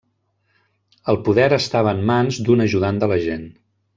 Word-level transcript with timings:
El 1.13 1.19
poder 1.27 1.45
estava 1.59 1.93
en 1.97 2.01
mans 2.11 2.39
d'un 2.49 2.65
ajudant 2.65 3.05
de 3.05 3.13
l'agent. 3.13 3.47